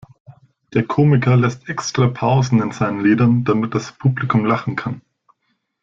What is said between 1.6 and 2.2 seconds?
extra